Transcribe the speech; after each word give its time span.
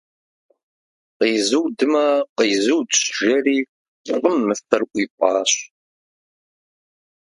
-Къизудмэ, 1.17 2.05
къизудщ,- 2.37 3.01
жери 3.17 3.57
лӀым 4.19 4.37
мыщэр 4.47 4.81
ӀуипӀащ. 4.89 5.51